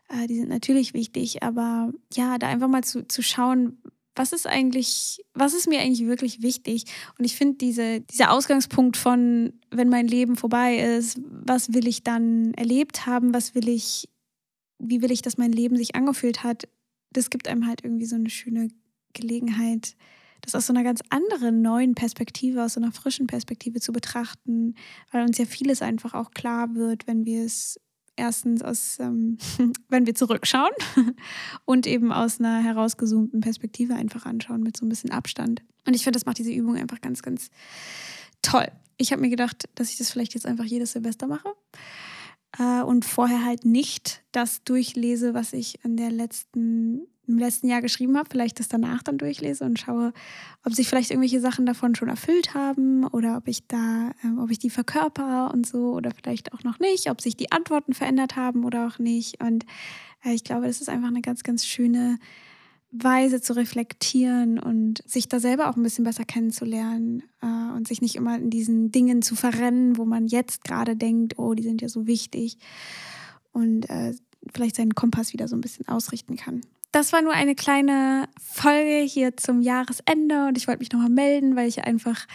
Äh, 0.09 0.27
die 0.27 0.37
sind 0.37 0.49
natürlich 0.49 0.95
wichtig, 0.95 1.43
aber 1.43 1.93
ja, 2.13 2.39
da 2.39 2.49
einfach 2.49 2.69
mal 2.69 2.85
zu, 2.85 3.07
zu 3.07 3.23
schauen, 3.23 3.79
was 4.17 4.33
ist 4.33 4.47
eigentlich, 4.47 5.25
was 5.35 5.55
ist 5.55 5.69
mir 5.69 5.81
eigentlich 5.81 6.07
wirklich 6.07 6.43
wichtig? 6.43 6.85
Und 7.19 7.25
ich 7.25 7.35
finde 7.35 7.59
diese, 7.59 8.01
dieser 8.01 8.31
Ausgangspunkt 8.31 8.97
von, 8.97 9.55
wenn 9.71 9.89
mein 9.89 10.07
Leben 10.07 10.37
vorbei 10.37 10.77
ist, 10.79 11.21
was 11.25 11.73
will 11.73 11.89
ich 11.89 12.05
dann 12.05 12.55
erlebt 12.55 13.07
haben, 13.07 13.35
was 13.35 13.55
will 13.55 13.69
ich, 13.69 14.09
wie 14.79 15.03
will 15.03 15.11
ich, 15.11 15.23
dass 15.23 15.39
mein 15.39 15.53
Leben 15.53 15.77
sich 15.77 15.97
angefühlt 15.97 16.45
hat, 16.45 16.69
das 17.11 17.31
gibt 17.31 17.49
einem 17.49 17.67
halt 17.67 17.83
irgendwie 17.83 18.07
so 18.07 18.17
eine 18.17 18.31
schöne 18.31 18.69
Gelegenheit, 19.13 19.97
das 20.43 20.55
aus 20.55 20.67
so 20.67 20.73
einer 20.73 20.85
ganz 20.85 21.01
anderen 21.09 21.63
neuen 21.63 21.95
Perspektive, 21.95 22.65
aus 22.65 22.75
so 22.75 22.81
einer 22.81 22.93
frischen 22.93 23.27
Perspektive 23.27 23.81
zu 23.81 23.93
betrachten, 23.93 24.75
weil 25.11 25.25
uns 25.25 25.39
ja 25.39 25.47
vieles 25.47 25.81
einfach 25.81 26.15
auch 26.15 26.33
klar 26.33 26.75
wird, 26.75 27.07
wenn 27.07 27.25
wir 27.25 27.45
es 27.45 27.81
erstens 28.17 28.63
aus, 28.63 28.99
ähm, 29.01 29.39
wenn 29.89 30.07
wir 30.07 30.15
zurückschauen 30.15 30.73
und 31.65 31.87
eben 31.87 32.13
aus 32.13 32.41
einer 32.41 32.63
herausgezoomten 32.63 33.41
Perspektive 33.41 33.95
einfach 33.95 34.27
anschauen 34.27 34.63
mit 34.63 34.77
so 34.77 34.85
ein 34.85 34.89
bisschen 34.89 35.11
Abstand. 35.11 35.63
Und 35.87 35.95
ich 35.95 36.05
finde, 36.05 36.19
das 36.19 36.27
macht 36.27 36.39
diese 36.39 36.53
Übung 36.53 36.77
einfach 36.77 37.01
ganz, 37.01 37.23
ganz 37.23 37.51
toll. 38.43 38.69
Ich 38.97 39.13
habe 39.13 39.21
mir 39.21 39.31
gedacht, 39.31 39.69
dass 39.75 39.91
ich 39.91 39.99
das 39.99 40.11
vielleicht 40.11 40.35
jetzt 40.35 40.47
einfach 40.47 40.65
jedes 40.65 40.93
Silvester 40.93 41.27
mache 41.27 41.53
äh, 42.59 42.83
und 42.83 43.05
vorher 43.05 43.45
halt 43.45 43.65
nicht 43.65 44.23
das 44.33 44.65
durchlese, 44.65 45.35
was 45.35 45.53
ich 45.53 45.85
in 45.85 45.97
der 45.97 46.11
letzten 46.11 47.07
im 47.27 47.39
letzten 47.39 47.69
Jahr 47.69 47.81
geschrieben 47.81 48.19
habe, 48.19 48.29
vielleicht 48.31 48.61
das 48.61 48.69
danach 48.69 49.03
dann 49.03 49.19
durchlese 49.19 49.65
und 49.65 49.79
schaue, 49.79 50.13
ob 50.65 50.75
sich 50.75 50.89
vielleicht 50.89 51.11
irgendwelche 51.11 51.41
Sachen 51.41 51.65
davon 51.65 51.95
schon 51.95 52.09
erfüllt 52.09 52.55
haben 52.55 53.07
oder 53.07 53.39
ob 53.39 53.49
ich 53.49 53.67
da, 53.67 54.11
äh, 54.23 54.39
ob 54.39 54.51
ich 54.51 54.59
die 54.59 54.71
verkörper 54.71 55.51
und 55.53 55.67
so 55.67 55.93
oder 55.93 56.11
vielleicht 56.11 56.53
auch 56.53 56.63
noch 56.65 56.81
nicht, 56.81 57.11
ob 57.11 57.21
sich 57.21 57.37
die 57.37 57.53
Antworten 57.53 57.95
verändert 57.95 58.37
haben 58.37 58.65
oder 58.65 58.87
auch 58.87 58.99
nicht. 58.99 59.43
Und 59.43 59.65
äh, 60.25 60.33
ich 60.33 60.45
glaube, 60.45 60.67
das 60.67 60.81
ist 60.81 60.89
einfach 60.89 61.09
eine 61.09 61.23
ganz, 61.23 61.43
ganz 61.43 61.65
schöne 61.65 62.19
Weise 62.97 63.41
zu 63.41 63.55
reflektieren 63.55 64.59
und 64.59 65.03
sich 65.07 65.29
da 65.29 65.41
selber 65.41 65.69
auch 65.69 65.77
ein 65.77 65.83
bisschen 65.83 66.05
besser 66.05 66.25
kennenzulernen 66.25 67.25
äh, 67.43 67.47
und 67.75 67.89
sich 67.89 68.01
nicht 68.01 68.15
immer 68.15 68.37
in 68.37 68.51
diesen 68.51 68.93
Dingen 68.93 69.23
zu 69.23 69.35
verrennen, 69.35 69.97
wo 69.99 70.05
man 70.05 70.27
jetzt 70.27 70.65
gerade 70.65 70.95
denkt, 70.95 71.39
oh, 71.39 71.55
die 71.55 71.65
sind 71.65 71.83
ja 71.83 71.89
so 71.89 72.07
wichtig 72.07 72.59
und 73.53 73.91
äh, 73.91 74.15
vielleicht 74.53 74.77
seinen 74.77 74.95
Kompass 74.95 75.33
wieder 75.33 75.49
so 75.49 75.57
ein 75.57 75.61
bisschen 75.61 75.89
ausrichten 75.89 76.37
kann. 76.37 76.61
Das 76.93 77.13
war 77.13 77.23
nur 77.23 77.33
eine 77.33 77.57
kleine 77.57 78.29
Folge 78.41 79.05
hier 79.05 79.37
zum 79.37 79.61
Jahresende 79.61 80.47
und 80.47 80.57
ich 80.57 80.69
wollte 80.69 80.79
mich 80.79 80.93
nochmal 80.93 81.11
melden, 81.11 81.57
weil 81.57 81.69
ich 81.69 81.85
einfach 81.85 82.27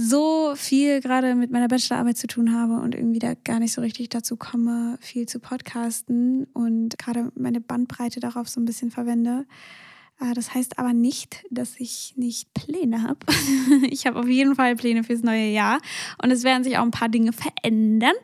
so 0.00 0.54
viel 0.56 1.00
gerade 1.00 1.34
mit 1.34 1.50
meiner 1.50 1.68
Bachelorarbeit 1.68 2.16
zu 2.16 2.26
tun 2.26 2.54
habe 2.54 2.80
und 2.80 2.94
irgendwie 2.94 3.18
da 3.18 3.34
gar 3.34 3.58
nicht 3.58 3.72
so 3.72 3.80
richtig 3.80 4.08
dazu 4.08 4.36
komme, 4.36 4.96
viel 5.00 5.26
zu 5.26 5.40
podcasten 5.40 6.44
und 6.54 6.98
gerade 6.98 7.30
meine 7.34 7.60
Bandbreite 7.60 8.18
darauf 8.18 8.48
so 8.48 8.60
ein 8.60 8.64
bisschen 8.64 8.90
verwende. 8.90 9.44
Äh, 10.20 10.32
das 10.34 10.54
heißt 10.54 10.78
aber 10.78 10.94
nicht, 10.94 11.44
dass 11.50 11.78
ich 11.78 12.14
nicht 12.16 12.52
Pläne 12.54 13.02
habe. 13.02 13.20
Ich 13.90 14.06
habe 14.06 14.18
auf 14.20 14.28
jeden 14.28 14.54
Fall 14.54 14.76
Pläne 14.76 15.04
fürs 15.04 15.22
neue 15.22 15.48
Jahr 15.48 15.80
und 16.22 16.30
es 16.30 16.44
werden 16.44 16.64
sich 16.64 16.78
auch 16.78 16.82
ein 16.82 16.90
paar 16.90 17.08
Dinge 17.08 17.32
verändern. 17.32 18.14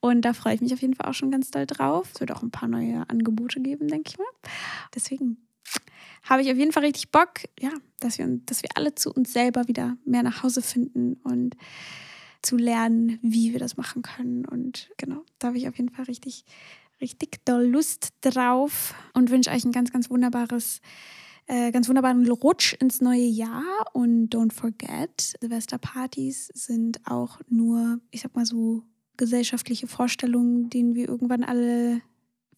Und 0.00 0.22
da 0.22 0.32
freue 0.32 0.54
ich 0.54 0.60
mich 0.60 0.72
auf 0.72 0.80
jeden 0.80 0.94
Fall 0.94 1.08
auch 1.08 1.14
schon 1.14 1.30
ganz 1.30 1.50
doll 1.50 1.66
drauf. 1.66 2.10
Es 2.14 2.20
wird 2.20 2.32
auch 2.32 2.42
ein 2.42 2.50
paar 2.50 2.68
neue 2.68 3.08
Angebote 3.08 3.60
geben, 3.60 3.88
denke 3.88 4.10
ich 4.10 4.18
mal. 4.18 4.26
Deswegen 4.94 5.38
habe 6.22 6.42
ich 6.42 6.50
auf 6.50 6.56
jeden 6.56 6.72
Fall 6.72 6.84
richtig 6.84 7.10
Bock, 7.10 7.40
ja, 7.58 7.72
dass 8.00 8.18
wir, 8.18 8.26
dass 8.46 8.62
wir 8.62 8.70
alle 8.74 8.94
zu 8.94 9.12
uns 9.12 9.32
selber 9.32 9.68
wieder 9.68 9.96
mehr 10.04 10.22
nach 10.22 10.42
Hause 10.42 10.62
finden 10.62 11.14
und 11.24 11.56
zu 12.42 12.56
lernen, 12.56 13.18
wie 13.22 13.52
wir 13.52 13.60
das 13.60 13.76
machen 13.76 14.02
können. 14.02 14.44
Und 14.44 14.90
genau, 14.96 15.24
da 15.38 15.48
habe 15.48 15.58
ich 15.58 15.68
auf 15.68 15.76
jeden 15.76 15.90
Fall 15.90 16.06
richtig, 16.06 16.44
richtig 17.00 17.44
doll 17.44 17.64
Lust 17.64 18.10
drauf 18.20 18.94
und 19.14 19.30
wünsche 19.30 19.50
euch 19.50 19.64
ein 19.64 19.72
ganz, 19.72 19.92
ganz 19.92 20.10
wunderbares 20.10 20.80
äh, 21.48 21.72
ganz 21.72 21.88
wunderbaren 21.88 22.30
Rutsch 22.30 22.74
ins 22.74 23.00
neue 23.00 23.26
Jahr 23.26 23.64
und 23.92 24.30
don't 24.30 24.52
forget, 24.52 25.34
Silvesterpartys 25.40 26.48
sind 26.54 27.00
auch 27.04 27.40
nur, 27.48 28.00
ich 28.10 28.20
sag 28.20 28.36
mal 28.36 28.46
so, 28.46 28.84
gesellschaftliche 29.16 29.86
Vorstellungen, 29.86 30.70
denen 30.70 30.94
wir 30.94 31.08
irgendwann 31.08 31.44
alle 31.44 32.00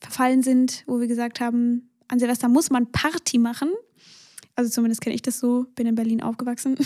verfallen 0.00 0.42
sind, 0.42 0.84
wo 0.86 1.00
wir 1.00 1.08
gesagt 1.08 1.40
haben, 1.40 1.90
an 2.08 2.18
Silvester 2.18 2.48
muss 2.48 2.70
man 2.70 2.90
Party 2.92 3.38
machen. 3.38 3.70
Also 4.56 4.70
zumindest 4.70 5.00
kenne 5.00 5.14
ich 5.14 5.22
das 5.22 5.40
so, 5.40 5.66
bin 5.74 5.86
in 5.86 5.94
Berlin 5.94 6.22
aufgewachsen. 6.22 6.76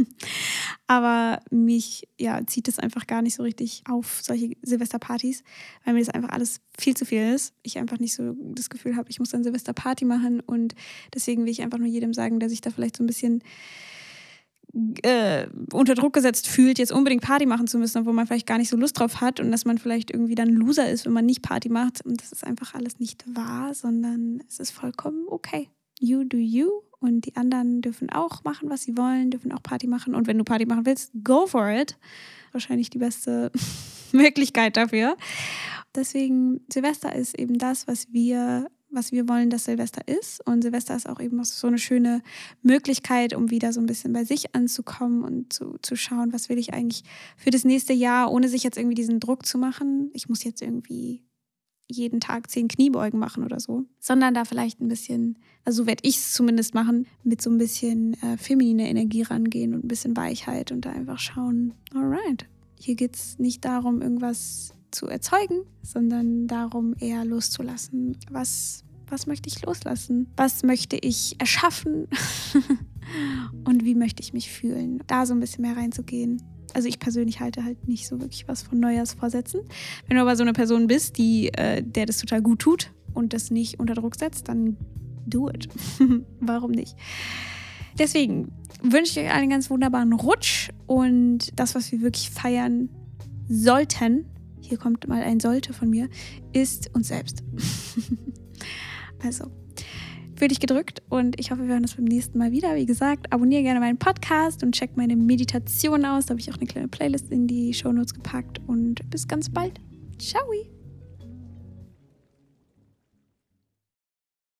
Aber 0.86 1.40
mich 1.50 2.08
ja, 2.18 2.44
zieht 2.46 2.66
es 2.68 2.78
einfach 2.78 3.06
gar 3.06 3.22
nicht 3.22 3.36
so 3.36 3.42
richtig 3.42 3.82
auf 3.88 4.20
solche 4.22 4.56
Silvesterpartys, 4.62 5.44
weil 5.84 5.94
mir 5.94 6.00
das 6.00 6.08
einfach 6.08 6.30
alles 6.30 6.60
viel 6.76 6.96
zu 6.96 7.06
viel 7.06 7.32
ist. 7.34 7.54
Ich 7.62 7.78
einfach 7.78 7.98
nicht 7.98 8.14
so 8.14 8.34
das 8.54 8.68
Gefühl 8.68 8.96
habe, 8.96 9.10
ich 9.10 9.20
muss 9.20 9.32
eine 9.32 9.44
Silvesterparty 9.44 10.04
machen. 10.04 10.40
Und 10.40 10.74
deswegen 11.14 11.44
will 11.44 11.52
ich 11.52 11.62
einfach 11.62 11.78
nur 11.78 11.86
jedem 11.86 12.14
sagen, 12.14 12.40
der 12.40 12.48
sich 12.48 12.60
da 12.60 12.70
vielleicht 12.70 12.96
so 12.96 13.04
ein 13.04 13.06
bisschen 13.06 13.42
äh, 15.02 15.46
unter 15.72 15.94
Druck 15.94 16.14
gesetzt 16.14 16.48
fühlt, 16.48 16.78
jetzt 16.78 16.92
unbedingt 16.92 17.22
Party 17.22 17.46
machen 17.46 17.66
zu 17.66 17.78
müssen, 17.78 17.98
obwohl 17.98 18.14
man 18.14 18.26
vielleicht 18.26 18.46
gar 18.46 18.58
nicht 18.58 18.70
so 18.70 18.76
Lust 18.76 18.98
drauf 18.98 19.20
hat 19.20 19.40
und 19.40 19.50
dass 19.50 19.64
man 19.64 19.78
vielleicht 19.78 20.10
irgendwie 20.10 20.34
dann 20.34 20.48
Loser 20.48 20.88
ist, 20.88 21.04
wenn 21.04 21.12
man 21.12 21.26
nicht 21.26 21.42
Party 21.42 21.68
macht. 21.68 22.04
Und 22.04 22.20
das 22.22 22.32
ist 22.32 22.44
einfach 22.44 22.74
alles 22.74 22.98
nicht 22.98 23.24
wahr, 23.34 23.74
sondern 23.74 24.42
es 24.48 24.58
ist 24.58 24.70
vollkommen 24.70 25.24
okay. 25.28 25.68
You 26.00 26.24
do 26.24 26.36
you 26.36 26.68
und 27.02 27.26
die 27.26 27.36
anderen 27.36 27.82
dürfen 27.82 28.10
auch 28.10 28.44
machen, 28.44 28.70
was 28.70 28.82
sie 28.82 28.96
wollen, 28.96 29.30
dürfen 29.30 29.52
auch 29.52 29.62
Party 29.62 29.86
machen. 29.86 30.14
Und 30.14 30.26
wenn 30.26 30.38
du 30.38 30.44
Party 30.44 30.66
machen 30.66 30.86
willst, 30.86 31.12
go 31.22 31.46
for 31.46 31.68
it. 31.68 31.98
Wahrscheinlich 32.52 32.90
die 32.90 32.98
beste 32.98 33.50
Möglichkeit 34.12 34.76
dafür. 34.76 35.16
Deswegen, 35.94 36.60
Silvester 36.72 37.14
ist 37.14 37.38
eben 37.38 37.58
das, 37.58 37.86
was 37.86 38.12
wir, 38.12 38.70
was 38.92 39.12
wir 39.12 39.28
wollen, 39.28 39.50
dass 39.50 39.64
Silvester 39.64 40.06
ist. 40.06 40.46
Und 40.46 40.62
Silvester 40.62 40.94
ist 40.94 41.08
auch 41.08 41.20
eben 41.20 41.42
so 41.44 41.66
eine 41.66 41.78
schöne 41.78 42.22
Möglichkeit, 42.62 43.34
um 43.34 43.50
wieder 43.50 43.72
so 43.72 43.80
ein 43.80 43.86
bisschen 43.86 44.12
bei 44.12 44.24
sich 44.24 44.54
anzukommen 44.54 45.24
und 45.24 45.52
zu, 45.52 45.76
zu 45.82 45.96
schauen, 45.96 46.32
was 46.32 46.48
will 46.48 46.58
ich 46.58 46.74
eigentlich 46.74 47.04
für 47.36 47.50
das 47.50 47.64
nächste 47.64 47.92
Jahr, 47.92 48.30
ohne 48.30 48.48
sich 48.48 48.62
jetzt 48.62 48.76
irgendwie 48.76 48.94
diesen 48.94 49.20
Druck 49.20 49.46
zu 49.46 49.58
machen. 49.58 50.10
Ich 50.12 50.28
muss 50.28 50.44
jetzt 50.44 50.62
irgendwie 50.62 51.24
jeden 51.90 52.20
Tag 52.20 52.50
zehn 52.50 52.68
Kniebeugen 52.68 53.18
machen 53.18 53.44
oder 53.44 53.60
so, 53.60 53.84
sondern 53.98 54.34
da 54.34 54.44
vielleicht 54.44 54.80
ein 54.80 54.88
bisschen, 54.88 55.38
also 55.64 55.82
so 55.82 55.86
werde 55.86 56.02
ich 56.06 56.16
es 56.16 56.32
zumindest 56.32 56.74
machen, 56.74 57.06
mit 57.22 57.42
so 57.42 57.50
ein 57.50 57.58
bisschen 57.58 58.14
äh, 58.22 58.36
feminine 58.36 58.88
Energie 58.88 59.22
rangehen 59.22 59.74
und 59.74 59.84
ein 59.84 59.88
bisschen 59.88 60.16
Weichheit 60.16 60.72
und 60.72 60.84
da 60.84 60.90
einfach 60.90 61.18
schauen, 61.18 61.74
alright, 61.94 62.46
hier 62.78 62.94
geht 62.94 63.16
es 63.16 63.38
nicht 63.38 63.64
darum, 63.64 64.00
irgendwas 64.00 64.74
zu 64.92 65.06
erzeugen, 65.06 65.64
sondern 65.82 66.46
darum, 66.46 66.94
eher 67.00 67.24
loszulassen. 67.24 68.16
Was, 68.30 68.84
was 69.08 69.26
möchte 69.26 69.48
ich 69.48 69.64
loslassen? 69.64 70.30
Was 70.36 70.62
möchte 70.62 70.96
ich 70.96 71.36
erschaffen? 71.40 72.08
und 73.64 73.84
wie 73.84 73.94
möchte 73.94 74.22
ich 74.22 74.32
mich 74.32 74.50
fühlen? 74.50 75.02
Da 75.06 75.26
so 75.26 75.34
ein 75.34 75.40
bisschen 75.40 75.62
mehr 75.62 75.76
reinzugehen 75.76 76.42
also 76.74 76.88
ich 76.88 76.98
persönlich 76.98 77.40
halte 77.40 77.64
halt 77.64 77.86
nicht 77.86 78.06
so 78.06 78.20
wirklich 78.20 78.48
was 78.48 78.62
von 78.62 78.80
Neujahrsvorsätzen. 78.80 79.60
Wenn 80.06 80.16
du 80.16 80.22
aber 80.22 80.36
so 80.36 80.42
eine 80.42 80.52
Person 80.52 80.86
bist, 80.86 81.18
die, 81.18 81.52
äh, 81.54 81.82
der 81.82 82.06
das 82.06 82.18
total 82.18 82.42
gut 82.42 82.60
tut 82.60 82.92
und 83.14 83.32
das 83.32 83.50
nicht 83.50 83.78
unter 83.78 83.94
Druck 83.94 84.16
setzt, 84.16 84.48
dann 84.48 84.76
do 85.26 85.48
it. 85.48 85.68
Warum 86.40 86.70
nicht? 86.70 86.96
Deswegen 87.98 88.52
wünsche 88.82 89.20
ich 89.20 89.26
euch 89.26 89.32
einen 89.32 89.50
ganz 89.50 89.70
wunderbaren 89.70 90.12
Rutsch 90.12 90.70
und 90.86 91.48
das, 91.56 91.74
was 91.74 91.92
wir 91.92 92.00
wirklich 92.00 92.30
feiern 92.30 92.88
sollten, 93.48 94.24
hier 94.62 94.78
kommt 94.78 95.06
mal 95.08 95.22
ein 95.22 95.40
Sollte 95.40 95.72
von 95.72 95.90
mir, 95.90 96.08
ist 96.52 96.90
uns 96.94 97.08
selbst. 97.08 97.42
also, 99.22 99.50
für 100.36 100.48
dich 100.48 100.60
gedrückt 100.60 101.02
und 101.08 101.38
ich 101.38 101.50
hoffe, 101.50 101.62
wir 101.62 101.74
hören 101.74 101.82
uns 101.82 101.94
beim 101.94 102.04
nächsten 102.04 102.38
Mal 102.38 102.50
wieder. 102.52 102.74
Wie 102.74 102.86
gesagt, 102.86 103.32
abonniere 103.32 103.62
gerne 103.62 103.80
meinen 103.80 103.98
Podcast 103.98 104.62
und 104.64 104.74
check 104.74 104.96
meine 104.96 105.16
Meditation 105.16 106.04
aus. 106.04 106.26
Da 106.26 106.30
habe 106.30 106.40
ich 106.40 106.50
auch 106.50 106.56
eine 106.56 106.66
kleine 106.66 106.88
Playlist 106.88 107.30
in 107.30 107.46
die 107.46 107.72
Shownotes 107.72 108.14
gepackt 108.14 108.60
und 108.66 109.08
bis 109.10 109.28
ganz 109.28 109.48
bald. 109.48 109.80
Ciao! 110.18 110.42